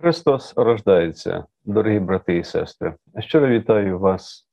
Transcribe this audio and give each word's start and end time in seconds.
Христос 0.00 0.54
рождається, 0.56 1.46
дорогі 1.64 1.98
брати 2.00 2.36
і 2.36 2.44
сестри. 2.44 2.94
Щиро 3.18 3.48
вітаю 3.48 3.98
вас 3.98 4.48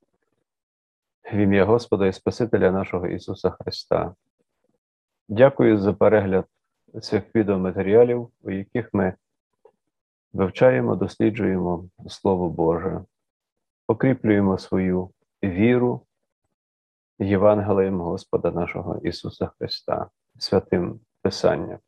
в 1.33 1.35
ім'я 1.37 1.65
Господа 1.65 2.07
і 2.07 2.13
Спасителя 2.13 2.71
нашого 2.71 3.07
Ісуса 3.07 3.49
Христа. 3.49 4.15
Дякую 5.29 5.77
за 5.77 5.93
перегляд 5.93 6.45
цих 7.01 7.35
відеоматеріалів, 7.35 8.29
у 8.41 8.51
яких 8.51 8.89
ми 8.93 9.13
вивчаємо, 10.33 10.95
досліджуємо 10.95 11.89
Слово 12.07 12.49
Боже, 12.49 13.01
покріплюємо 13.85 14.57
свою 14.57 15.11
віру 15.43 16.05
Євангелієм 17.19 17.99
Господа 18.01 18.51
нашого 18.51 18.97
Ісуса 19.03 19.51
Христа, 19.57 20.09
святим 20.37 20.99
Писанням. 21.21 21.79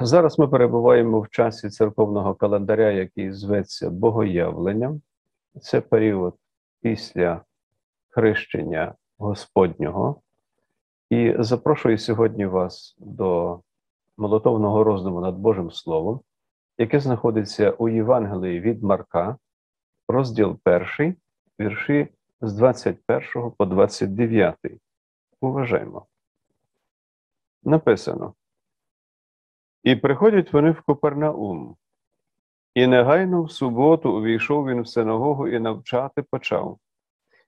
Зараз 0.00 0.38
ми 0.38 0.48
перебуваємо 0.48 1.20
в 1.20 1.28
часі 1.28 1.70
церковного 1.70 2.34
календаря, 2.34 2.90
який 2.90 3.32
зветься 3.32 3.90
Богоявленням. 3.90 5.00
Це 5.60 5.80
період 5.80 6.34
після 6.82 7.42
хрещення 8.08 8.94
Господнього. 9.18 10.20
І 11.10 11.34
запрошую 11.38 11.98
сьогодні 11.98 12.46
вас 12.46 12.96
до 12.98 13.60
молотовного 14.16 14.84
роздуму 14.84 15.20
над 15.20 15.34
Божим 15.34 15.70
Словом, 15.70 16.20
яке 16.78 17.00
знаходиться 17.00 17.70
у 17.70 17.88
Євангелії 17.88 18.60
від 18.60 18.82
Марка, 18.82 19.36
розділ 20.08 20.58
1, 20.98 21.16
вірші 21.60 22.08
з 22.40 22.52
21 22.52 23.50
по 23.58 23.66
29. 23.66 24.56
Уважаємо. 25.40 26.06
Написано. 27.64 28.34
І 29.86 29.96
приходять 29.96 30.52
вони 30.52 30.70
в 30.70 30.80
Копернаум. 30.80 31.76
І 32.74 32.86
негайно 32.86 33.42
в 33.42 33.50
суботу 33.52 34.12
увійшов 34.12 34.66
він 34.66 34.80
в 34.80 34.88
синагогу 34.88 35.48
і 35.48 35.60
навчати 35.60 36.22
почав. 36.22 36.78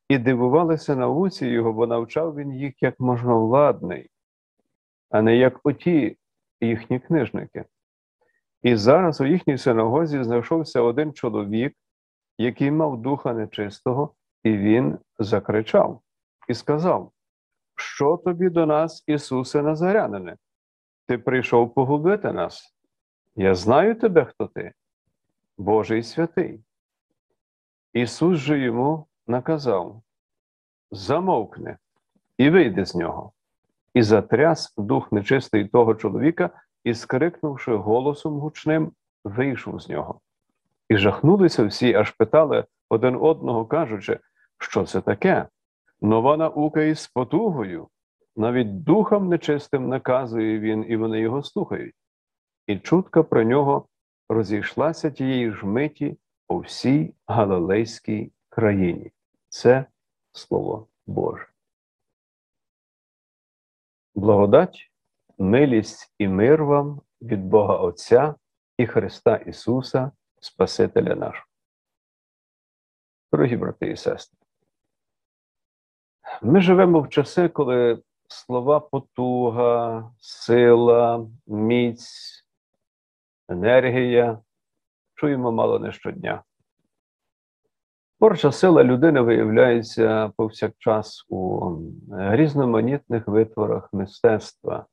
І 0.08 0.19
дивувалися 0.19 0.97
науці 0.97 1.47
його, 1.47 1.72
бо 1.72 1.86
навчав 1.86 2.36
він 2.36 2.53
їх 2.53 2.83
як 2.83 3.00
можновладний, 3.00 4.11
а 5.11 5.22
не 5.22 5.36
як 5.36 5.61
оті 5.64 6.17
їхні 6.61 7.00
книжники. 7.00 7.64
І 8.62 8.77
зараз 8.77 9.20
у 9.20 9.27
їхній 9.27 9.58
синагозі 9.58 10.25
знайшовся 10.25 10.80
один 10.80 11.12
чоловік, 11.12 11.75
який 12.39 12.70
мав 12.70 13.02
духа 13.02 13.34
нечистого, 13.34 14.14
і 14.42 14.56
він 14.56 14.98
закричав 15.19 16.00
і 16.48 16.55
сказав: 16.55 17.12
Що 17.77 18.17
тобі 18.17 18.48
до 18.50 18.67
нас, 18.67 19.05
Ісусе 19.06 19.62
Назарянине? 19.62 20.36
Ти 21.09 21.19
прийшов 21.19 21.75
погубити 21.75 22.33
нас. 22.33 22.75
Я 23.37 23.55
знаю 23.55 23.95
тебе, 23.95 24.25
хто 24.25 24.47
ти, 24.47 24.73
Божий 25.59 26.03
святий. 26.03 26.61
Ісус 27.92 28.39
же 28.39 28.59
йому 28.59 29.06
наказав: 29.27 30.03
замовкни 30.91 31.77
і 32.39 32.51
вийди 32.51 32.86
з 32.86 32.95
нього, 32.95 33.33
і 33.95 34.03
затряс 34.03 34.75
дух 34.77 35.12
нечистий 35.12 35.69
того 35.69 35.95
чоловіка, 35.95 36.51
і, 36.84 36.95
скрикнувши 36.95 37.75
голосом 37.75 38.39
гучним, 38.39 38.92
вийшов 39.25 39.81
з 39.81 39.89
нього. 39.89 40.20
І 40.89 40.97
жахнулися 40.97 41.64
всі, 41.64 41.95
аж 41.95 42.11
питали 42.11 42.64
один 42.89 43.17
одного, 43.17 43.67
кажучи, 43.67 44.19
що 44.59 44.84
це 44.84 45.01
таке? 45.01 45.48
Нова 46.01 46.36
наука 46.36 46.83
із 46.83 47.09
потугою. 47.09 47.89
Навіть 48.39 48.83
духом 48.83 49.28
нечистим 49.28 49.89
наказує 49.89 50.58
він, 50.58 50.84
і 50.89 50.97
вони 50.97 51.20
його 51.20 51.42
слухають. 51.42 51.94
І 52.67 52.78
чутка 52.78 53.22
про 53.22 53.45
нього 53.45 53.89
розійшлася 54.28 55.11
тієї 55.11 55.53
ж 55.53 55.67
миті 55.67 56.19
по 56.47 56.58
всій 56.58 57.14
Галилейській 57.27 58.33
країні. 58.48 59.12
Це 59.48 59.86
Слово 60.33 60.89
Боже. 61.06 61.47
Благодать, 64.14 64.92
милість 65.39 66.14
і 66.18 66.29
мир 66.29 66.64
вам 66.64 67.01
від 67.23 67.45
Бога 67.45 67.77
Отця 67.77 68.35
і 68.77 68.86
Христа 68.86 69.36
Ісуса, 69.36 70.11
Спасителя 70.41 71.14
нашого. 71.14 71.46
Дорогі 73.33 73.57
брати 73.57 73.91
і 73.91 73.96
сестри. 73.96 74.39
Ми 76.42 76.61
живемо 76.61 77.01
в 77.01 77.08
часи, 77.08 77.48
коли 77.48 78.02
слова 78.28 78.80
потуга, 78.80 80.11
сила, 80.18 81.27
міць, 81.46 82.44
енергія. 83.48 84.40
Чуємо 85.14 85.52
мало 85.52 85.78
не 85.78 85.92
щодня. 85.92 86.42
Творча 88.18 88.52
сила 88.52 88.84
людини 88.84 89.20
виявляється 89.20 90.33
повсякчас 90.36 91.27
у 91.28 91.70
різноманітних 92.11 93.28
витворах 93.28 93.92
мистецтва, 93.92 94.86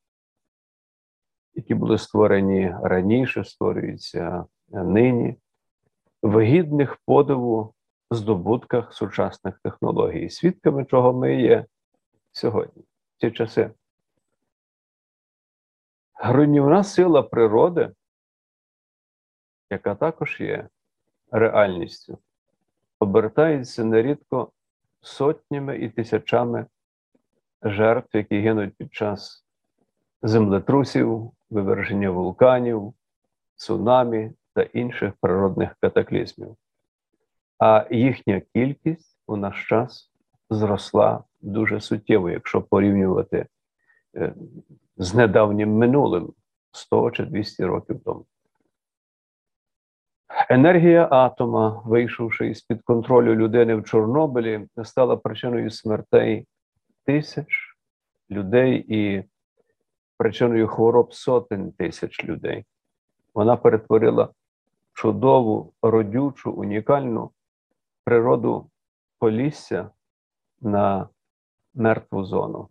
які 1.53 1.73
були 1.73 1.97
створені 1.97 2.75
раніше, 2.83 3.43
створюються 3.43 4.45
нині, 4.67 5.35
в 6.21 6.41
гідних 6.41 6.97
подиву 7.05 7.73
здобутках 8.11 8.93
сучасних 8.93 9.59
технологій, 9.63 10.29
свідками 10.29 10.85
чого 10.85 11.13
ми 11.13 11.41
є 11.41 11.65
сьогодні 12.31 12.83
ці 13.17 13.31
часи. 13.31 13.71
Руйнівна 16.23 16.83
сила 16.83 17.23
природи, 17.23 17.91
яка 19.69 19.95
також 19.95 20.41
є 20.41 20.69
реальністю, 21.31 22.17
обертається 22.99 23.83
нерідко 23.83 24.51
сотнями 25.01 25.77
і 25.77 25.89
тисячами 25.89 26.65
жертв, 27.61 28.17
які 28.17 28.39
гинуть 28.39 28.75
під 28.75 28.93
час 28.93 29.45
землетрусів, 30.21 31.31
виверження 31.49 32.09
вулканів, 32.09 32.93
цунамі 33.55 34.31
та 34.53 34.61
інших 34.61 35.13
природних 35.21 35.75
катаклізмів. 35.81 36.55
А 37.59 37.87
їхня 37.91 38.41
кількість 38.53 39.17
у 39.27 39.35
наш 39.35 39.67
час 39.67 40.11
зросла 40.49 41.23
дуже 41.45 41.81
суттєво, 41.81 42.29
якщо 42.29 42.61
порівнювати 42.61 43.45
е, 44.15 44.33
з 44.97 45.15
недавнім 45.15 45.77
минулим 45.77 46.33
100 46.71 47.11
чи 47.11 47.25
200 47.25 47.65
років 47.65 47.99
тому. 48.05 48.25
Енергія 50.49 51.07
атома, 51.11 51.81
вийшовши 51.85 52.47
із 52.47 52.61
під 52.61 52.81
контролю 52.81 53.35
людини 53.35 53.75
в 53.75 53.83
Чорнобилі, 53.83 54.67
стала 54.83 55.17
причиною 55.17 55.71
смертей 55.71 56.47
тисяч 57.05 57.77
людей 58.31 58.85
і 58.87 59.23
причиною 60.17 60.67
хвороб 60.67 61.13
сотень 61.13 61.71
тисяч 61.71 62.25
людей. 62.25 62.65
Вона 63.33 63.57
перетворила 63.57 64.29
чудову, 64.93 65.73
родючу, 65.81 66.51
унікальну 66.51 67.31
природу 68.03 68.69
Полісся 69.19 69.89
на 70.61 71.09
мертву 71.75 72.23
зону. 72.23 72.69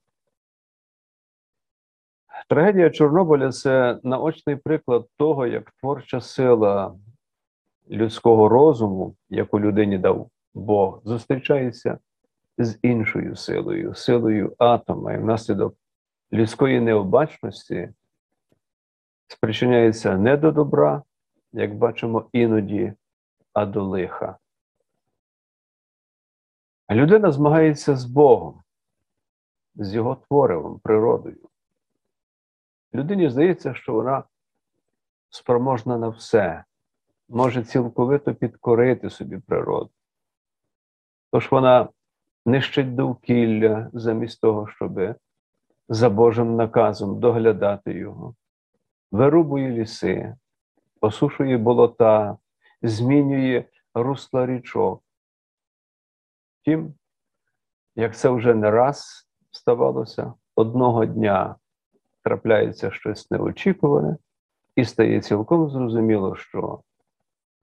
Трагедія 2.48 2.90
Чорнобиля 2.90 3.52
це 3.52 4.00
наочний 4.02 4.56
приклад 4.56 5.06
того, 5.16 5.46
як 5.46 5.70
творча 5.70 6.20
сила 6.20 6.94
людського 7.90 8.48
розуму, 8.48 9.16
яку 9.28 9.60
людині 9.60 9.98
дав 9.98 10.30
Бог, 10.54 11.00
зустрічається 11.04 11.98
з 12.58 12.78
іншою 12.82 13.36
силою, 13.36 13.94
силою 13.94 14.54
атома, 14.58 15.12
і 15.12 15.18
внаслідок 15.18 15.74
людської 16.32 16.80
необачності 16.80 17.88
спричиняється 19.26 20.16
не 20.16 20.36
до 20.36 20.52
добра, 20.52 21.02
як 21.52 21.74
бачимо 21.74 22.28
іноді, 22.32 22.92
а 23.52 23.66
до 23.66 23.84
лиха. 23.84 24.36
Людина 26.90 27.32
змагається 27.32 27.96
з 27.96 28.04
Богом, 28.04 28.63
з 29.74 29.94
його 29.94 30.14
творивом, 30.14 30.78
природою. 30.78 31.48
Людині 32.94 33.30
здається, 33.30 33.74
що 33.74 33.92
вона 33.92 34.24
спроможна 35.30 35.98
на 35.98 36.08
все, 36.08 36.64
може 37.28 37.64
цілковито 37.64 38.34
підкорити 38.34 39.10
собі 39.10 39.38
природу. 39.38 39.90
Тож 41.32 41.50
вона 41.50 41.88
нищить 42.46 42.94
довкілля 42.94 43.90
замість 43.92 44.40
того, 44.40 44.68
щоб 44.68 45.16
за 45.88 46.10
Божим 46.10 46.56
наказом 46.56 47.20
доглядати 47.20 47.92
його, 47.92 48.34
вирубує 49.12 49.70
ліси, 49.70 50.36
посушує 51.00 51.58
болота, 51.58 52.38
змінює 52.82 53.64
русла 53.94 54.46
річок. 54.46 55.02
Втім, 56.60 56.94
як 57.96 58.16
це 58.16 58.28
вже 58.28 58.54
не 58.54 58.70
раз 58.70 59.23
ставалося, 59.64 60.34
одного 60.56 61.06
дня 61.06 61.56
трапляється 62.22 62.90
щось 62.90 63.30
неочікуване, 63.30 64.16
і 64.76 64.84
стає 64.84 65.20
цілком 65.20 65.70
зрозуміло, 65.70 66.36
що 66.36 66.80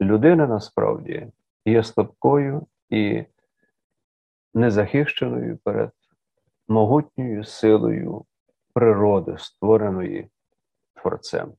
людина 0.02 0.48
насправді 0.48 1.28
є 1.66 1.84
слабкою 1.84 2.68
і 2.90 3.26
незахищеною 4.54 5.58
перед 5.64 5.92
могутньою 6.68 7.44
силою 7.44 8.26
природи, 8.74 9.38
створеної 9.38 10.30
Творцем. 10.94 11.54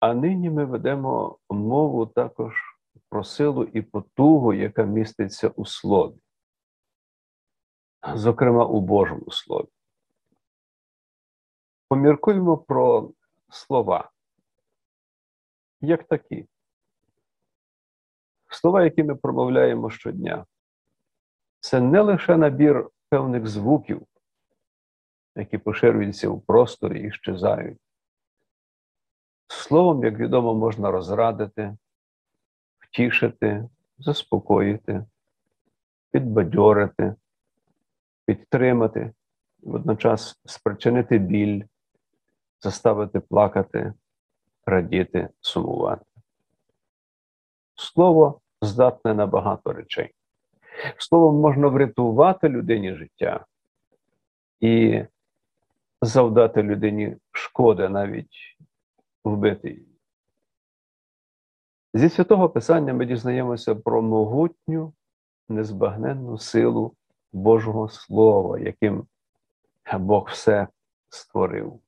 А 0.00 0.14
нині 0.14 0.50
ми 0.50 0.64
ведемо 0.64 1.38
мову 1.50 2.06
також 2.06 2.54
про 3.08 3.24
силу 3.24 3.64
і 3.64 3.82
потугу, 3.82 4.52
яка 4.52 4.82
міститься 4.82 5.48
у 5.48 5.64
слові, 5.64 6.14
зокрема 8.14 8.64
у 8.64 8.80
Божому 8.80 9.30
Слові. 9.30 9.68
Поміркуємо 11.88 12.56
про 12.56 13.10
слова. 13.48 14.10
Як 15.80 16.04
такі? 16.04 16.46
Слова, 18.48 18.84
які 18.84 19.04
ми 19.04 19.14
промовляємо 19.14 19.90
щодня, 19.90 20.46
це 21.60 21.80
не 21.80 22.00
лише 22.00 22.36
набір 22.36 22.90
певних 23.08 23.46
звуків, 23.46 24.06
які 25.36 25.58
поширюються 25.58 26.28
у 26.28 26.40
просторі 26.40 27.08
і 27.08 27.12
щезають. 27.12 27.78
Словом, 29.48 30.04
як 30.04 30.18
відомо, 30.18 30.54
можна 30.54 30.90
розрадити, 30.90 31.76
втішити, 32.78 33.68
заспокоїти, 33.98 35.04
підбадьорити, 36.10 37.14
підтримати, 38.26 39.12
водночас 39.62 40.40
спричинити 40.44 41.18
біль, 41.18 41.62
заставити 42.60 43.20
плакати, 43.20 43.92
радіти, 44.66 45.28
сумувати. 45.40 46.04
Слово 47.74 48.40
здатне 48.62 49.14
на 49.14 49.26
багато 49.26 49.72
речей. 49.72 50.14
Словом 50.98 51.40
можна 51.40 51.68
врятувати 51.68 52.48
людині 52.48 52.94
життя 52.94 53.46
і 54.60 55.04
завдати 56.02 56.62
людині 56.62 57.16
шкоди 57.32 57.88
навіть 57.88 58.58
вбити 59.24 59.68
її. 59.68 59.96
Зі 61.94 62.08
святого 62.08 62.48
Писання 62.48 62.94
ми 62.94 63.06
дізнаємося 63.06 63.74
про 63.74 64.02
могутню, 64.02 64.92
незбагненну 65.48 66.38
силу 66.38 66.95
Божого 67.32 67.88
Слова, 67.88 68.58
яким 68.58 69.06
Бог 69.98 70.28
все 70.30 70.68
створив. 71.08 71.80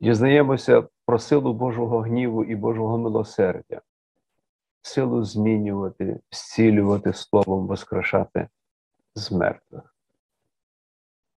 Дізнаємося 0.00 0.84
про 1.06 1.18
силу 1.18 1.52
Божого 1.52 2.00
гніву 2.00 2.44
і 2.44 2.56
Божого 2.56 2.98
милосердя, 2.98 3.80
силу 4.82 5.24
змінювати, 5.24 6.20
зцілювати 6.30 7.12
словом, 7.12 7.66
воскрешати 7.66 8.48
з 9.14 9.32
мертвих. 9.32 9.96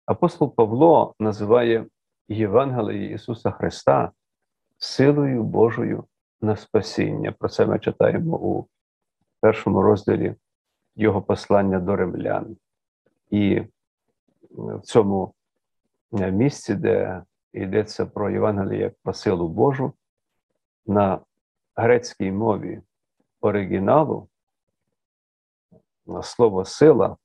Апостол 0.07 0.55
Павло 0.55 1.15
називає 1.19 1.87
Євангеліє 2.29 3.15
Ісуса 3.15 3.51
Христа 3.51 4.13
силою 4.79 5.43
Божою 5.43 6.05
на 6.41 6.57
спасіння. 6.57 7.33
Про 7.33 7.49
це 7.49 7.67
ми 7.67 7.79
читаємо 7.79 8.37
у 8.37 8.67
першому 9.41 9.83
розділі 9.83 10.35
Його 10.97 11.23
послання 11.23 11.79
до 11.79 11.97
римлян. 11.97 12.57
І 13.31 13.63
в 14.51 14.81
цьому 14.81 15.35
місці, 16.13 16.75
де 16.75 17.23
йдеться 17.53 18.07
про 18.07 18.31
Євангеліє 18.31 18.81
як 18.81 18.95
про 19.03 19.13
силу 19.13 19.49
Божу, 19.49 19.93
на 20.87 21.21
грецькій 21.77 22.33
мові 22.33 22.81
оригіналу 23.41 24.29
слово 26.23 26.65
сила, 26.65 27.17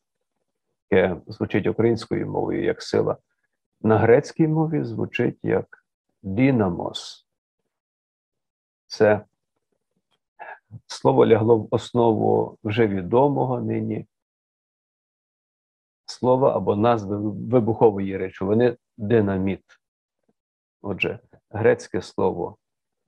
яке 0.91 1.21
звучить 1.27 1.67
українською 1.67 2.27
мовою 2.27 2.63
як 2.63 2.81
сила, 2.81 3.17
на 3.81 3.97
грецькій 3.97 4.47
мові 4.47 4.83
звучить 4.83 5.39
як 5.43 5.85
динамос. 6.23 7.27
Це 8.87 9.25
слово 10.87 11.27
лягло 11.27 11.57
в 11.57 11.67
основу 11.71 12.57
вже 12.63 12.87
відомого 12.87 13.61
нині 13.61 14.07
слова 16.25 16.55
або 16.55 16.75
назви 16.75 17.17
вибухової 17.51 18.17
речовини 18.17 18.77
динаміт. 18.97 19.63
Отже, 20.81 21.19
грецьке 21.49 22.01
слово 22.01 22.57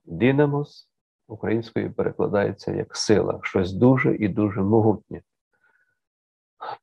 динамос 0.04 0.88
українською 1.28 1.92
перекладається 1.92 2.72
як 2.72 2.96
сила, 2.96 3.40
щось 3.42 3.72
дуже 3.72 4.16
і 4.16 4.28
дуже 4.28 4.60
могутнє. 4.60 5.22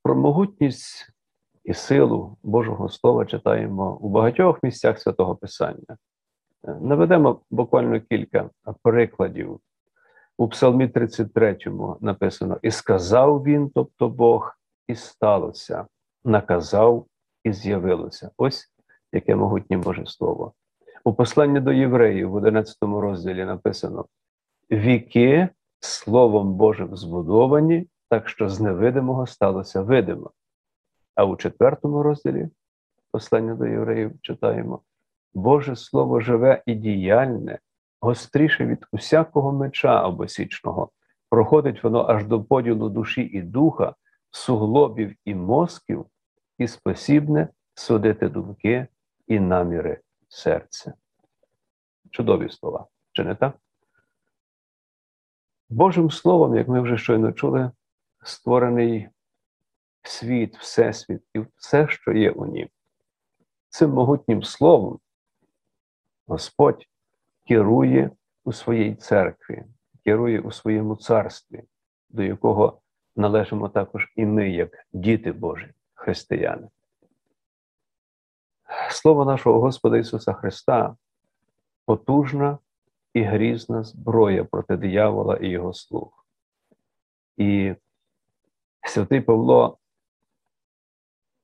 Про 0.04 0.16
могутність 0.16 1.10
і 1.64 1.74
силу 1.74 2.38
Божого 2.44 2.90
Слова 2.90 3.26
читаємо 3.26 3.98
у 4.02 4.10
багатьох 4.10 4.64
місцях 4.64 5.00
святого 5.00 5.36
Писання. 5.36 5.98
Наведемо 6.82 7.42
буквально 7.50 8.02
кілька 8.02 8.50
прикладів. 8.82 9.60
У 10.38 10.48
Псалмі 10.48 10.88
33 10.88 11.58
написано: 12.02 12.60
І 12.62 12.72
сказав 12.72 13.44
він, 13.44 13.70
тобто 13.76 14.10
Бог, 14.10 14.56
і 14.88 14.96
сталося, 14.96 15.88
наказав 16.26 17.06
і 17.44 17.54
з'явилося. 17.54 18.32
Ось 18.38 18.72
яке 19.12 19.36
могутнє 19.36 19.78
Боже 19.78 20.06
Слово. 20.06 20.54
У 21.04 21.14
посланні 21.14 21.60
до 21.60 21.72
євреїв 21.72 22.30
в 22.30 22.36
11 22.36 22.78
розділі 22.82 23.46
написано: 23.46 24.06
віки 24.72 25.50
Словом 25.80 26.54
Божим 26.54 26.98
збудовані, 26.98 27.88
так 28.10 28.30
що 28.30 28.50
з 28.50 28.60
невидимого 28.60 29.28
сталося 29.28 29.82
видимо. 29.82 30.32
А 31.16 31.26
у 31.26 31.36
четвертому 31.36 32.04
розділі 32.04 32.50
послання 33.12 33.56
до 33.56 33.66
євреїв 33.66 34.12
читаємо: 34.22 34.82
Боже 35.34 35.76
Слово 35.76 36.20
живе 36.20 36.64
і 36.66 36.76
діяльне, 36.76 37.60
гостріше 38.02 38.66
від 38.66 38.86
усякого 38.92 39.52
меча 39.52 40.02
обосічного, 40.02 40.90
проходить 41.30 41.84
воно 41.84 42.06
аж 42.10 42.26
до 42.26 42.44
поділу 42.44 42.90
душі 42.90 43.22
і 43.22 43.42
духа, 43.42 43.96
суглобів 44.32 45.16
і 45.26 45.36
мозків, 45.36 46.06
і 46.58 46.68
спосібне 46.68 47.48
судити 47.74 48.30
думки 48.30 48.88
і 49.28 49.40
наміри 49.40 50.02
серця. 50.28 50.94
Чудові 52.12 52.50
слова, 52.50 52.88
чи 53.12 53.24
не 53.24 53.36
так? 53.36 53.56
Божим 55.70 56.12
Словом, 56.12 56.56
як 56.56 56.68
ми 56.68 56.82
вже 56.82 56.98
щойно 56.98 57.32
чули, 57.32 57.72
створений 58.24 59.10
світ, 60.02 60.58
всесвіт 60.58 61.22
і 61.34 61.40
все, 61.56 61.88
що 61.88 62.12
є 62.12 62.32
у 62.32 62.46
нім. 62.46 62.70
Цим 63.70 63.92
могутнім 63.92 64.44
словом 64.44 65.00
Господь 66.28 66.86
керує 67.48 68.12
у 68.44 68.54
своїй 68.54 68.96
церкві, 68.96 69.64
керує 70.04 70.40
у 70.40 70.52
своєму 70.52 70.96
царстві, 70.96 71.64
до 72.10 72.24
якого 72.24 72.82
належимо 73.16 73.70
також 73.70 74.14
і 74.16 74.26
ми, 74.26 74.50
як 74.50 74.88
діти 74.94 75.32
Божі, 75.32 75.74
християни. 76.06 76.70
Слово 78.92 79.26
нашого 79.26 79.60
Господа 79.60 79.98
Ісуса 79.98 80.34
Христа 80.34 80.96
потужна 81.86 82.58
і 83.14 83.22
грізна 83.22 83.84
зброя 83.84 84.44
проти 84.44 84.78
диявола 84.78 85.38
і 85.38 85.48
його 85.48 85.74
слуг. 85.74 86.26
І 87.38 87.76
святий 88.84 89.22
Павло 89.22 89.78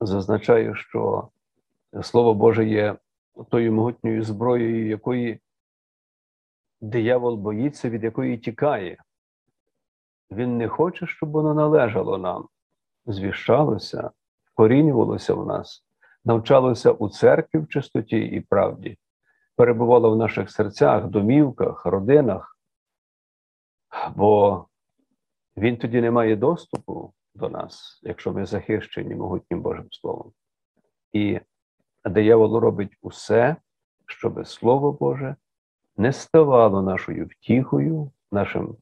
зазначає, 0.02 0.76
що 0.76 1.30
Слово 2.02 2.34
Боже 2.34 2.66
є 2.66 2.98
тою 3.50 3.74
могутньою 3.74 4.24
зброєю, 4.24 4.88
якої 4.88 5.40
диявол 6.82 7.36
боїться, 7.36 7.90
від 7.90 8.04
якої 8.04 8.38
тікає. 8.38 8.98
Він 10.32 10.58
не 10.58 10.68
хоче, 10.68 11.08
щоб 11.08 11.32
воно 11.32 11.54
належало 11.54 12.18
нам, 12.18 12.48
звіщалося, 13.06 14.12
вкорінювалося 14.62 15.34
в 15.34 15.46
нас, 15.46 15.86
навчалося 16.26 16.92
у 16.92 17.10
церкві 17.10 17.60
в 17.60 17.68
чистоті 17.68 18.18
і 18.18 18.42
правді, 18.42 18.98
перебувало 19.56 20.12
в 20.12 20.18
наших 20.18 20.52
серцях, 20.52 21.08
домівках, 21.08 21.86
родинах, 21.86 22.58
бо 24.16 24.66
він 25.58 25.78
тоді 25.78 26.02
не 26.02 26.12
має 26.12 26.36
доступу 26.36 27.14
до 27.36 27.50
нас, 27.50 28.00
якщо 28.04 28.34
ми 28.34 28.46
захищені 28.46 29.16
могутнім 29.16 29.62
Божим 29.62 29.88
Словом. 29.92 30.32
І 31.14 31.40
диявол 32.06 32.58
робить 32.58 32.98
усе, 33.02 33.56
щоб 34.06 34.48
Слово 34.48 34.92
Боже 34.92 35.36
не 35.98 36.14
ставало 36.14 36.82
нашою 36.82 37.26
втіхою, 37.26 38.12
нашим 38.32 38.78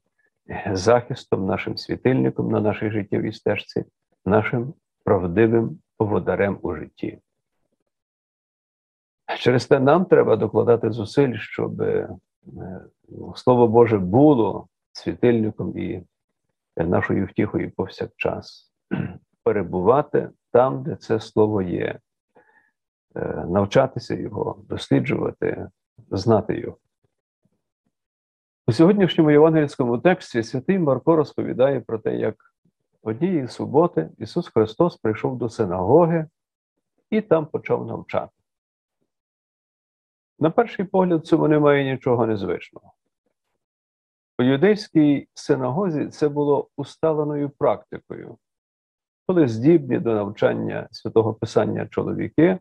захистом, 0.72 1.46
нашим 1.46 1.78
світильником 1.78 2.52
на 2.52 2.62
нашій 2.62 2.92
життєвій 2.92 3.34
стежці, 3.34 3.86
нашим 4.26 4.74
правдивим 5.04 5.80
поводарем 5.98 6.60
у 6.62 6.76
житті. 6.76 7.20
Через 9.38 9.66
те 9.66 9.80
нам 9.80 10.06
треба 10.06 10.36
докладати 10.36 10.92
зусиль, 10.92 11.38
щоб 11.38 11.82
е, 11.82 12.10
Слово 13.36 13.68
Боже 13.68 13.98
було 13.98 14.68
світильником 14.92 15.78
і 15.78 16.04
нашою 16.76 17.26
втіхою 17.26 17.72
повсякчас. 17.72 18.72
Перебувати 19.44 20.30
там, 20.52 20.84
де 20.84 20.96
це 20.96 21.20
слово 21.20 21.62
є, 21.62 22.00
е, 23.16 23.46
навчатися 23.50 24.16
його, 24.16 24.64
досліджувати, 24.70 25.68
знати 26.12 26.60
його. 26.60 26.78
У 28.68 28.72
сьогоднішньому 28.72 29.32
євангельському 29.32 29.98
тексті 29.98 30.44
святий 30.44 30.80
Марко 30.80 31.16
розповідає 31.16 31.80
про 31.80 32.00
те, 32.00 32.16
як 32.16 32.49
однієї 33.02 33.48
суботи 33.48 34.10
Ісус 34.18 34.48
Христос 34.48 34.98
прийшов 34.98 35.38
до 35.38 35.50
синагоги 35.50 36.28
і 37.10 37.22
там 37.22 37.46
почав 37.46 37.86
навчати. 37.86 38.32
На 40.40 40.50
перший 40.50 40.86
погляд, 40.86 41.26
цьому 41.28 41.48
немає 41.48 41.92
нічого 41.92 42.28
незвичного. 42.28 42.94
У 44.40 44.44
юдейській 44.44 45.28
синагозі 45.34 46.08
це 46.08 46.30
було 46.30 46.70
усталеною 46.78 47.50
практикою, 47.50 48.38
коли 49.28 49.48
здібні 49.48 50.00
до 50.00 50.14
навчання 50.14 50.88
святого 50.92 51.34
Писання 51.34 51.88
чоловіки 51.88 52.60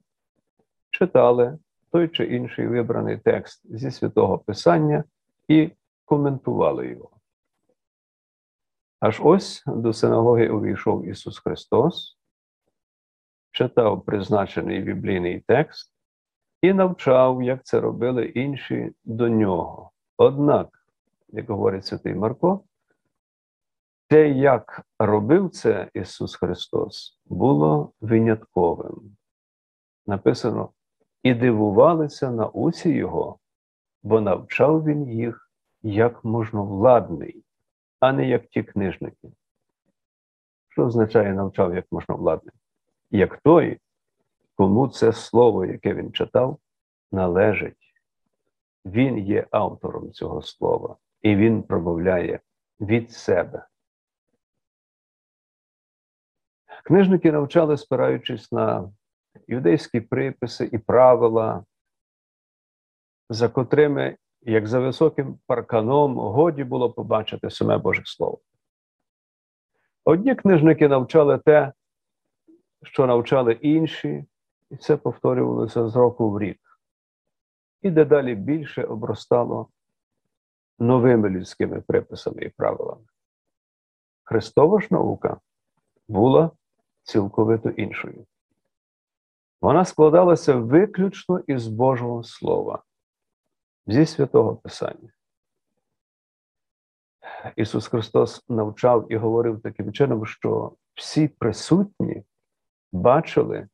читали 0.91 1.59
той 1.91 2.09
чи 2.09 2.25
інший 2.25 2.67
вибраний 2.67 3.19
текст 3.19 3.77
зі 3.77 3.91
святого 3.91 4.39
Писання 4.39 5.05
і 5.49 5.71
коментували 6.05 6.89
його. 6.89 7.18
Аж 9.01 9.21
ось 9.25 9.63
до 9.67 9.93
синагоги 9.93 10.49
увійшов 10.49 11.07
Ісус 11.07 11.39
Христос, 11.39 12.19
читав 13.51 14.05
призначений 14.05 14.81
біблійний 14.81 15.41
текст 15.47 15.93
і 16.63 16.73
навчав, 16.73 17.43
як 17.43 17.65
це 17.65 17.81
робили 17.81 18.27
інші 18.27 18.93
до 19.05 19.29
нього. 19.29 19.91
Однак, 20.17 20.69
як 21.29 21.51
говорить 21.51 21.87
Святий 21.87 22.15
Марко, 22.15 22.65
те, 24.09 24.31
як 24.31 24.83
робив 24.99 25.51
це 25.51 25.91
Ісус 25.95 26.37
Христос, 26.37 27.21
було 27.27 27.93
винятковим. 28.01 29.17
Написано, 30.07 30.71
і 31.23 31.35
дивувалися 31.35 32.31
науці 32.31 32.91
Його, 32.91 33.39
бо 34.03 34.21
навчав 34.21 34.85
Він 34.85 35.09
їх 35.09 35.51
як 35.83 36.25
можновладний, 36.25 37.45
а 38.01 38.13
не 38.13 38.29
як 38.29 38.47
ті 38.47 38.63
книжники. 38.63 39.29
Що 40.69 40.87
означає 40.87 41.35
навчав 41.35 41.75
як 41.75 41.87
можновладний? 41.91 42.55
Як 43.11 43.37
той, 43.37 43.81
кому 44.55 44.89
це 44.89 45.13
слово, 45.13 45.65
яке 45.65 45.95
він 45.95 46.13
читав, 46.13 46.59
належить. 47.13 47.95
Він 48.85 49.19
є 49.19 49.47
автором 49.51 50.13
цього 50.13 50.43
слова, 50.43 50.97
і 51.23 51.37
він 51.37 51.63
промовляє 51.63 52.41
від 52.81 53.13
себе. 53.13 53.67
Книжники 56.85 57.33
навчали, 57.33 57.77
спираючись 57.77 58.53
на 58.53 58.91
юдейські 59.49 60.01
приписи 60.01 60.69
і 60.73 60.79
правила, 60.79 61.65
за 63.31 63.49
котрими, 63.49 64.17
як 64.43 64.67
за 64.67 64.81
високим 64.81 65.39
парканом, 65.47 66.19
годі 66.19 66.65
було 66.65 66.93
побачити 66.93 67.51
саме 67.51 67.79
Боже 67.79 68.03
Слово. 68.05 68.39
Одні 70.05 70.35
книжники 70.35 70.89
навчали 70.89 71.39
те, 71.39 71.73
що 72.83 73.07
навчали 73.07 73.53
інші, 73.53 74.25
і 74.71 74.77
це 74.77 74.97
повторювалося 74.97 75.89
з 75.89 75.97
року 75.97 76.31
в 76.31 76.39
рік. 76.39 76.61
І 77.83 77.91
дедалі 77.91 78.35
більше 78.35 78.85
обростало 78.85 79.69
новими 80.79 81.29
людськими 81.29 81.81
приписами 81.81 82.43
і 82.43 82.49
правилами. 82.49 83.05
Христова 84.25 84.81
ж 84.81 84.89
наука 84.91 85.41
була 86.09 86.51
цілковито 87.03 87.71
іншою. 87.71 88.27
Вона 89.61 89.85
складалася 89.85 90.55
виключно 90.55 91.41
із 91.47 91.67
Божого 91.67 92.25
Слова, 92.25 92.83
зі 93.89 94.07
святого 94.07 94.57
Писання. 94.57 95.13
Ісус 97.57 97.89
Христос 97.89 98.45
навчав 98.49 99.13
і 99.13 99.17
говорив 99.17 99.61
таким 99.61 99.93
чином, 99.93 100.27
що 100.27 100.73
всі 100.95 101.29
присутні 101.29 102.23
бачили 102.93 103.69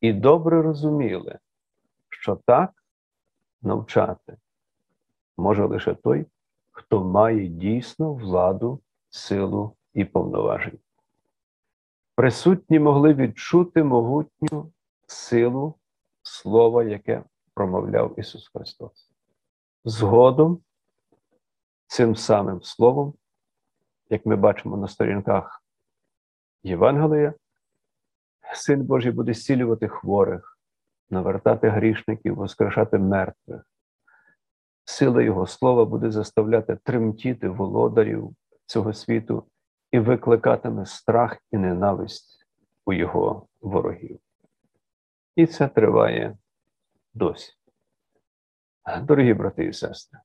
і 0.00 0.12
добре 0.12 0.62
розуміли, 0.62 1.38
що 2.08 2.36
так 2.36 2.84
навчати 3.62 4.36
може 5.36 5.64
лише 5.66 5.94
той, 5.94 6.26
хто 6.70 7.04
має 7.04 7.48
дійсно 7.48 8.14
владу, 8.14 8.80
силу 9.10 9.76
і 9.94 10.04
повноважень. 10.04 10.78
Присутні 12.14 12.78
могли 12.78 13.14
відчути 13.14 13.84
могутню 13.84 14.72
силу 15.06 15.74
слова, 16.22 16.84
яке 16.84 17.22
промовляв 17.54 18.18
Ісус 18.18 18.48
Христос. 18.54 19.07
Згодом 19.88 20.60
цим 21.86 22.16
самим 22.16 22.62
словом, 22.62 23.14
як 24.10 24.26
ми 24.26 24.36
бачимо 24.36 24.76
на 24.76 24.88
сторінках 24.88 25.64
Євангелія, 26.62 27.34
Син 28.54 28.82
Божий 28.82 29.12
буде 29.12 29.34
зцілювати 29.34 29.88
хворих, 29.88 30.58
навертати 31.10 31.68
грішників, 31.68 32.34
воскрешати 32.34 32.98
мертвих. 32.98 33.62
Сила 34.84 35.22
Його 35.22 35.46
слова 35.46 35.84
буде 35.84 36.10
заставляти 36.10 36.76
тремтіти 36.76 37.48
володарів 37.48 38.36
цього 38.66 38.92
світу 38.92 39.44
і 39.90 39.98
викликатиме 39.98 40.86
страх 40.86 41.38
і 41.50 41.56
ненависть 41.56 42.46
у 42.86 42.92
його 42.92 43.46
ворогів. 43.60 44.20
І 45.36 45.46
це 45.46 45.68
триває 45.68 46.38
досі. 47.14 47.57
Дорогі 48.96 49.34
брати 49.34 49.64
і 49.64 49.72
сестри, 49.72 50.18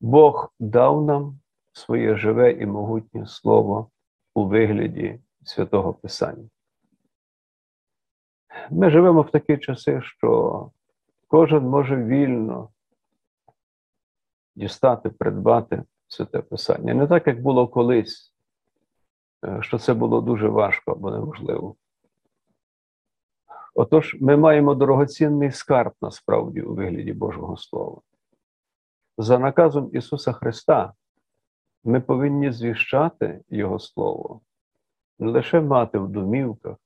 Бог 0.00 0.52
дав 0.58 1.04
нам 1.04 1.40
своє 1.72 2.16
живе 2.16 2.52
і 2.52 2.66
могутнє 2.66 3.26
Слово 3.26 3.90
у 4.34 4.44
вигляді 4.44 5.20
святого 5.44 5.94
Писання. 5.94 6.48
Ми 8.70 8.90
живемо 8.90 9.22
в 9.22 9.30
такі 9.30 9.58
часи, 9.58 10.00
що 10.02 10.70
кожен 11.28 11.62
може 11.64 11.96
вільно 12.04 12.68
дістати, 14.56 15.10
придбати 15.10 15.82
святе 16.08 16.38
Писання. 16.38 16.94
Не 16.94 17.06
так, 17.06 17.26
як 17.26 17.42
було 17.42 17.68
колись, 17.68 18.34
е, 19.44 19.58
що 19.62 19.78
це 19.78 19.94
було 19.94 20.20
дуже 20.20 20.48
важко 20.48 20.92
або 20.92 21.10
неможливо. 21.10 21.76
Отож, 23.80 24.16
ми 24.20 24.36
маємо 24.36 24.74
дорогоцінний 24.74 25.52
скарб 25.52 25.92
насправді 26.02 26.62
у 26.62 26.74
вигляді 26.74 27.12
Божого 27.12 27.56
Слова. 27.56 28.00
За 29.18 29.38
наказом 29.38 29.90
Ісуса 29.92 30.32
Христа 30.32 30.94
ми 31.84 32.00
повинні 32.00 32.52
звіщати 32.52 33.40
Його 33.48 33.78
Слово, 33.78 34.40
не 35.18 35.30
лише 35.30 35.60
мати 35.60 35.98
в 35.98 36.08
домівках, 36.08 36.76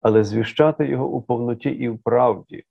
але 0.00 0.24
звіщати 0.24 0.86
Його 0.86 1.08
у 1.08 1.22
повноті 1.22 1.70
і 1.70 1.88
в 1.88 1.98
правді, 1.98 2.64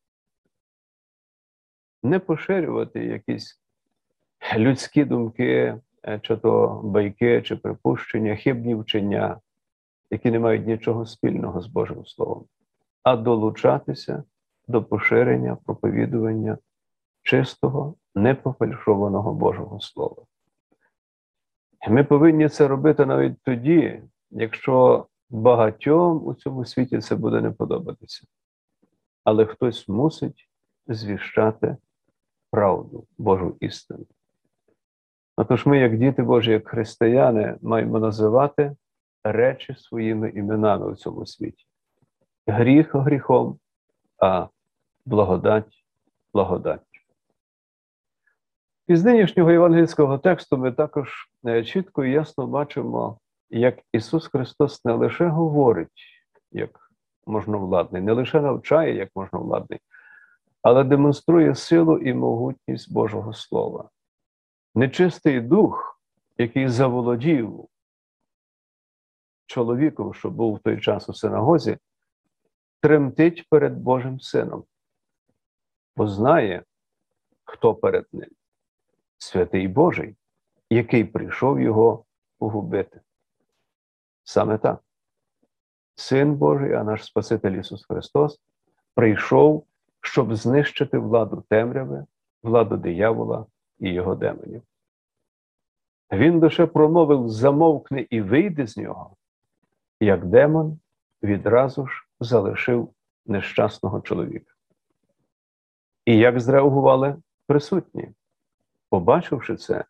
не 2.03 2.19
поширювати 2.19 3.05
якісь 3.05 3.61
людські 4.57 5.05
думки, 5.05 5.79
е, 6.03 6.19
чи 6.19 6.37
то 6.37 6.81
байки, 6.83 7.41
чи 7.41 7.55
припущення, 7.55 8.35
хибні 8.35 8.75
вчення, 8.75 9.39
які 10.09 10.31
не 10.31 10.39
мають 10.39 10.67
нічого 10.67 11.05
спільного 11.05 11.61
з 11.61 11.67
Божим 11.67 12.05
Словом, 12.05 12.45
а 13.03 13.15
долучатися 13.15 14.23
до 14.67 14.83
поширення, 14.83 15.57
проповідування 15.65 16.57
чистого, 17.21 17.95
непофальшованого 18.15 19.33
Божого 19.33 19.79
Слова. 19.79 20.25
Ми 21.89 22.03
повинні 22.03 22.49
це 22.49 22.67
робити 22.67 23.05
навіть 23.05 23.41
тоді, 23.43 24.03
якщо 24.31 25.07
багатьом 25.29 26.27
у 26.27 26.33
цьому 26.33 26.65
світі 26.65 26.99
це 26.99 27.15
буде 27.15 27.41
не 27.41 27.51
подобатися. 27.51 28.27
Але 29.23 29.45
хтось 29.45 29.87
мусить 29.87 30.49
звіщати 30.87 31.77
правду, 32.51 33.07
Божу 33.17 33.57
істину. 33.59 34.05
Отож 35.37 35.65
ми, 35.65 35.79
як 35.79 35.97
діти 35.97 36.23
Божі, 36.23 36.51
як 36.51 36.67
християни, 36.67 37.57
маємо 37.61 37.99
називати 37.99 38.75
речі 39.23 39.75
своїми 39.75 40.29
іменами 40.29 40.91
у 40.91 40.95
цьому 40.95 41.25
світі. 41.25 41.65
Гріх 42.51 42.95
гріхом, 42.95 43.59
а 44.17 44.47
благодать 45.05 45.83
благодать. 46.33 46.81
Із 48.87 49.05
нинішнього 49.05 49.51
євангельського 49.51 50.17
тексту 50.17 50.57
ми 50.57 50.71
також 50.71 51.29
е, 51.45 51.63
чітко 51.63 52.05
і 52.05 52.11
ясно 52.11 52.47
бачимо, 52.47 53.19
як 53.49 53.79
Ісус 53.93 54.27
Христос 54.27 54.85
не 54.85 54.93
лише 54.93 55.27
говорить, 55.27 56.23
як 56.51 56.91
можновладний, 57.25 58.01
не 58.01 58.11
лише 58.11 58.41
навчає 58.41 58.95
як 58.95 59.09
можновладний, 59.15 59.79
але 60.61 60.83
демонструє 60.83 61.55
силу 61.55 61.97
і 61.97 62.13
могутність 62.13 62.93
Божого 62.93 63.33
Слова. 63.33 63.89
Нечистий 64.75 65.41
дух, 65.41 66.01
який 66.37 66.67
заволодів 66.67 67.67
чоловіком, 69.45 70.13
що 70.13 70.29
був 70.29 70.55
в 70.55 70.59
той 70.59 70.81
час 70.81 71.09
у 71.09 71.13
синагозі, 71.13 71.77
тремтить 72.81 73.49
перед 73.49 73.77
Божим 73.77 74.19
Сином, 74.19 74.63
бо 75.95 76.07
знає, 76.07 76.63
хто 77.43 77.75
перед 77.75 78.05
ним 78.13 78.29
святий 79.17 79.67
Божий, 79.67 80.15
який 80.69 81.03
прийшов 81.03 81.61
його 81.61 82.05
погубити. 82.37 83.01
Саме 84.23 84.57
так. 84.57 84.83
Син 85.95 86.35
Божий, 86.35 86.73
а 86.73 86.83
наш 86.83 87.05
Спаситель 87.05 87.51
Ісус 87.51 87.85
Христос, 87.85 88.41
прийшов, 88.95 89.65
щоб 90.01 90.35
знищити 90.35 90.97
владу 90.97 91.43
темряви, 91.49 92.05
владу 92.43 92.77
диявола 92.77 93.45
і 93.79 93.89
його 93.89 94.15
демонів. 94.15 94.61
Він 96.11 96.39
лише 96.39 96.65
промовив 96.65 97.29
замовкни 97.29 98.07
і 98.09 98.21
вийди 98.21 98.67
з 98.67 98.77
нього, 98.77 99.15
як 99.99 100.25
демон 100.25 100.79
відразу 101.23 101.87
ж 101.87 102.07
залишив 102.21 102.89
нещасного 103.25 104.01
чоловіка. 104.01 104.53
І 106.05 106.17
як 106.17 106.39
зреагували 106.39 107.15
присутні? 107.47 108.09
Побачивши 108.89 109.55
це, 109.55 109.85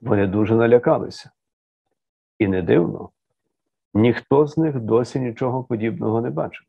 вони 0.00 0.26
дуже 0.26 0.54
налякалися. 0.54 1.30
І 2.38 2.48
не 2.48 2.62
дивно, 2.62 3.10
ніхто 3.94 4.46
з 4.46 4.58
них 4.58 4.80
досі 4.80 5.20
нічого 5.20 5.64
подібного 5.64 6.20
не 6.20 6.30
бачив. 6.30 6.66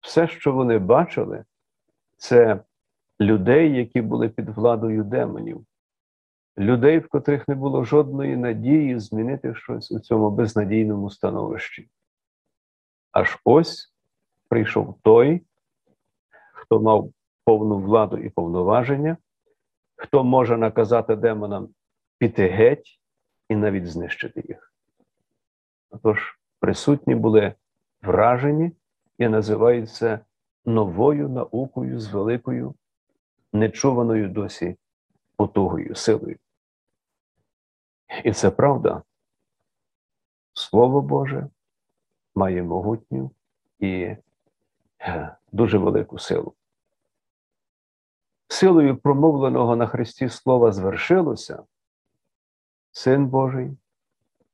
Все, 0.00 0.28
що 0.28 0.52
вони 0.52 0.78
бачили, 0.78 1.44
це 2.16 2.60
людей, 3.20 3.76
які 3.76 4.02
були 4.02 4.28
під 4.28 4.48
владою 4.48 5.04
демонів, 5.04 5.66
людей, 6.58 6.98
в 6.98 7.08
котрих 7.08 7.48
не 7.48 7.54
було 7.54 7.84
жодної 7.84 8.36
надії 8.36 8.98
змінити 8.98 9.54
щось 9.54 9.92
у 9.92 10.00
цьому 10.00 10.30
безнадійному 10.30 11.10
становищі. 11.10 11.88
Аж 13.12 13.38
ось 13.44 13.92
прийшов 14.48 14.98
той, 15.02 15.42
хто 16.52 16.80
мав 16.80 17.12
повну 17.44 17.78
владу 17.78 18.18
і 18.18 18.28
повноваження, 18.28 19.16
хто 19.96 20.24
може 20.24 20.56
наказати 20.56 21.16
демонам 21.16 21.68
піти 22.18 22.48
геть 22.48 23.00
і 23.48 23.56
навіть 23.56 23.86
знищити 23.86 24.44
їх. 24.48 24.72
Отож, 25.90 26.38
присутні 26.60 27.14
були 27.14 27.54
вражені 28.02 28.72
і 29.18 29.28
називаються 29.28 30.20
новою 30.64 31.28
наукою 31.28 32.00
з 32.00 32.08
великою, 32.08 32.74
нечуваною 33.52 34.28
досі 34.28 34.76
потугою, 35.36 35.94
силою. 35.94 36.38
І 38.24 38.32
це 38.32 38.50
правда. 38.50 39.02
Слово 40.52 41.02
Боже 41.02 41.48
має 42.38 42.62
могутню 42.62 43.30
і 43.78 44.16
е, 45.00 45.36
дуже 45.52 45.78
велику 45.78 46.18
силу. 46.18 46.54
Силою 48.48 48.96
промовленого 48.96 49.76
на 49.76 49.86
Христі 49.86 50.28
Слова 50.28 50.72
звершилося, 50.72 51.62
Син 52.92 53.26
Божий 53.26 53.76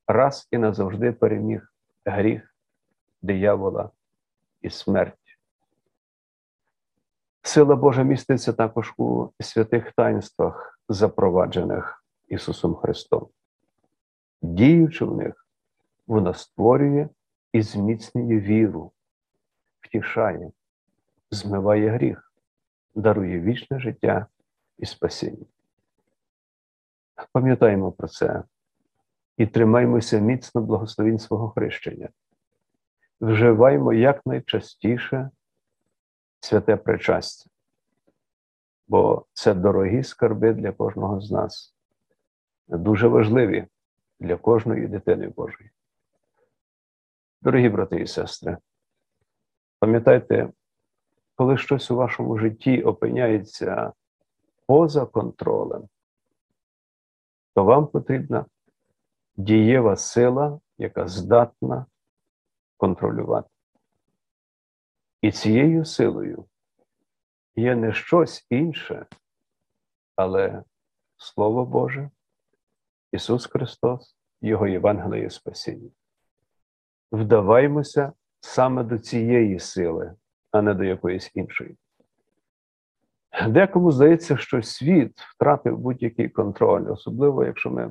раз 0.07 0.49
і 0.51 0.59
назавжди 0.59 1.13
переміг 1.13 1.73
гріх, 2.05 2.55
диявола 3.23 3.91
і 4.63 4.71
смерть. 4.71 5.39
Сила 7.43 7.77
Божа 7.77 8.03
міститься 8.03 8.53
також 8.53 8.95
у 8.97 9.29
святих 9.41 9.93
таїнствах, 9.93 10.81
запроваджених 10.89 12.05
Ісусом 12.29 12.75
Христом. 12.75 13.29
Діючи 14.43 15.05
в 15.05 15.17
них, 15.17 15.47
вона 16.07 16.35
створює 16.35 17.09
і 17.55 17.63
зміцнює 17.63 18.41
віру, 18.41 18.93
втішає, 19.81 20.51
змиває 21.31 21.89
гріх, 21.89 22.33
дарує 22.95 23.41
вічне 23.41 23.81
життя 23.81 24.27
і 24.79 24.87
спасіння. 24.87 25.47
Пам'ятаємо 27.33 27.93
про 27.93 28.09
це 28.09 28.43
і 29.37 29.47
тримаймося 29.47 30.19
міцно 30.19 30.61
благословінь 30.61 31.19
свого 31.19 31.51
хрещення. 31.51 32.09
Вживаймо 33.21 33.93
якнайчастіше 33.93 35.31
святе 36.41 36.77
причастя, 36.77 37.51
бо 38.89 39.27
це 39.33 39.55
дорогі 39.55 40.03
скарби 40.03 40.53
для 40.53 40.73
кожного 40.73 41.21
з 41.21 41.31
нас, 41.31 41.75
дуже 42.69 43.09
важливі 43.09 43.67
для 44.21 44.37
кожної 44.37 44.87
дитини 44.87 45.29
Божої. 45.29 45.71
Дорогі 47.45 47.69
брати 47.69 48.01
і 48.01 48.07
сестри, 48.07 48.59
пам'ятайте, 49.79 50.53
коли 51.35 51.59
щось 51.59 51.91
у 51.91 51.97
вашому 51.97 52.39
житті 52.39 52.83
опиняється 52.83 53.93
поза 54.67 55.07
контролем, 55.07 55.89
то 57.55 57.65
вам 57.65 57.87
потрібна 57.87 58.47
дієва 59.37 59.97
сила, 59.97 60.61
яка 60.79 61.09
здатна 61.09 61.87
контролювати. 62.77 63.49
І 65.21 65.33
цією 65.33 65.85
силою 65.85 66.45
є 67.57 67.77
не 67.77 67.93
щось 67.93 68.47
інше, 68.51 69.07
але 70.17 70.65
Слово 71.17 71.65
Боже, 71.65 72.11
Ісус 73.13 73.47
Христос, 73.47 74.17
Його 74.41 74.67
Євангеліє 74.67 75.31
Спасіння. 75.31 75.91
Вдаваймося 77.13 78.13
саме 78.41 78.85
до 78.85 78.99
цієї 78.99 79.59
сили, 79.59 80.15
а 80.51 80.63
не 80.63 80.75
до 80.75 80.85
якоїсь 80.85 81.31
іншої. 81.35 81.77
Декому 83.49 83.93
здається, 83.93 84.37
що 84.37 84.63
світ 84.63 85.21
втратив 85.21 85.79
будь-який 85.79 86.29
контроль, 86.29 86.93
особливо 86.93 87.45
якщо 87.45 87.71
ми 87.71 87.91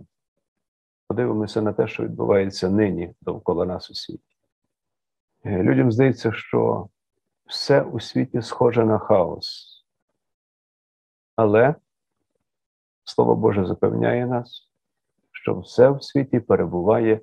подивимося 1.07 1.61
на 1.61 1.73
те, 1.73 1.87
що 1.87 2.03
відбувається 2.03 2.69
нині 2.69 3.13
довкола 3.21 3.65
нас 3.65 3.91
у 3.91 3.93
світі. 3.93 4.37
Людям 5.45 5.91
здається, 5.91 6.31
що 6.31 6.89
все 7.45 7.81
у 7.81 7.99
світі 7.99 8.41
схоже 8.41 8.85
на 8.85 8.99
хаос. 8.99 9.69
Але 11.35 11.75
Слово 13.03 13.35
Боже 13.35 13.65
запевняє 13.65 14.25
нас, 14.25 14.69
що 15.31 15.59
все 15.59 15.89
в 15.89 16.03
світі 16.03 16.39
перебуває 16.39 17.21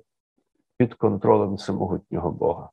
під 0.81 0.93
контролем 0.93 1.57
самогутнього 1.57 2.31
Бога. 2.31 2.69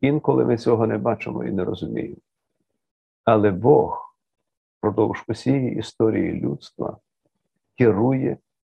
Інколи 0.00 0.44
ми 0.44 0.56
цього 0.56 0.86
не 0.86 0.98
бачимо 0.98 1.44
і 1.44 1.52
не 1.52 1.64
розуміємо. 1.64 2.16
Але 3.24 3.50
Бог 3.50 4.16
впродовж 4.78 5.24
усієї 5.28 5.76
історії 5.76 6.40
людства 6.40 6.98
керує, 7.78 8.36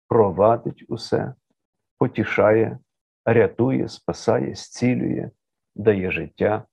провадить 0.08 0.84
усе, 0.88 1.34
потішає, 1.98 2.78
рятує, 3.24 3.88
спасає, 3.88 4.54
зцілює, 4.54 5.30
дає 5.74 6.10
життя, 6.10 6.64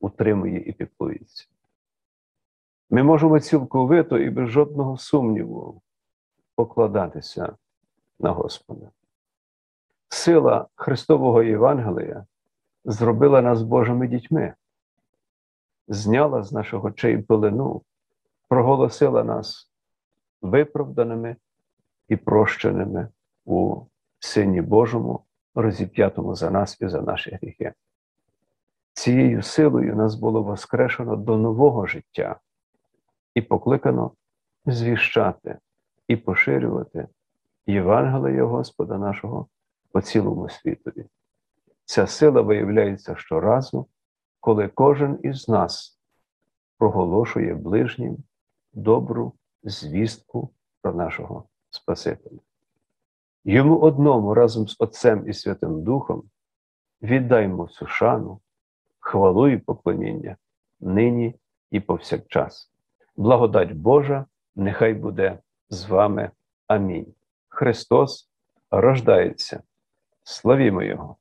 утримує 0.00 0.58
і 0.58 0.72
піклується. 0.72 1.46
Ми 2.90 3.02
можемо 3.02 3.40
цілковито 3.40 4.18
і 4.18 4.30
без 4.30 4.48
жодного 4.48 4.96
сумніву 4.96 5.82
покладатися 6.56 7.56
на 8.18 8.30
Господа. 8.30 8.90
Сила 10.14 10.68
Христового 10.74 11.42
Євангелія 11.42 12.26
зробила 12.84 13.42
нас 13.42 13.62
Божими 13.62 14.08
дітьми, 14.08 14.54
зняла 15.88 16.42
з 16.42 16.52
нашого 16.52 16.88
очей 16.88 17.18
пилину, 17.18 17.82
проголосила 18.48 19.24
нас 19.24 19.70
виправданими 20.42 21.36
і 22.08 22.16
прощеними 22.16 23.08
у 23.44 23.80
Сині 24.18 24.62
Божому, 24.62 25.24
розіп'ятому 25.54 26.34
за 26.34 26.50
нас 26.50 26.80
і 26.80 26.88
за 26.88 27.00
наші 27.00 27.38
гріхи. 27.42 27.72
Цією 28.92 29.42
силою 29.42 29.96
нас 29.96 30.14
було 30.14 30.42
воскрешено 30.42 31.16
до 31.16 31.36
нового 31.36 31.86
життя 31.86 32.40
і 33.34 33.42
покликано 33.42 34.10
звіщати 34.66 35.58
і 36.08 36.16
поширювати 36.16 37.08
Євангелія 37.66 38.44
Господа 38.44 38.98
нашого 38.98 39.48
по 39.94 40.00
цілому 40.00 40.48
світові. 40.48 41.06
Ця 41.84 42.06
сила 42.06 42.40
виявляється 42.40 43.16
щоразу, 43.16 43.86
коли 44.40 44.68
кожен 44.68 45.18
із 45.22 45.48
нас 45.48 46.00
проголошує 46.78 47.54
ближнім 47.54 48.16
добру 48.72 49.32
звістку 49.62 50.50
про 50.82 50.94
нашого 50.94 51.44
Спасителя. 51.70 52.38
Йому 53.44 53.78
одному 53.78 54.34
разом 54.34 54.68
з 54.68 54.76
Отцем 54.78 55.28
і 55.28 55.32
Святим 55.32 55.82
Духом 55.82 56.22
віддаймо 57.02 57.64
всю 57.64 57.88
шану, 57.88 58.40
хвалу 59.00 59.48
і 59.48 59.58
поклоніння, 59.58 60.36
нині 60.80 61.34
і 61.70 61.80
повсякчас. 61.80 62.72
Благодать 63.16 63.72
Божа 63.72 64.26
нехай 64.56 64.94
буде 64.94 65.38
з 65.68 65.88
вами. 65.88 66.30
Амінь. 66.66 67.14
Христос 67.48 68.30
рождається. 68.70 69.62
Славімо 70.24 70.82
Його! 70.82 71.16